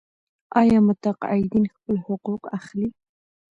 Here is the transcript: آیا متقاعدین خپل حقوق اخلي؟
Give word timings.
آیا 0.59 0.79
متقاعدین 0.87 1.65
خپل 1.73 1.95
حقوق 2.07 2.41
اخلي؟ 2.57 2.87